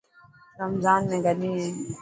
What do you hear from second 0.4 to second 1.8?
رمضان ۾ گرمي هي.